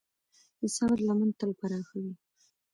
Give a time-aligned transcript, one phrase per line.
[0.59, 2.13] د صبر لمن تل پراخه وي.